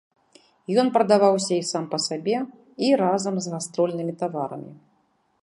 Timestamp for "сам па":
1.73-1.97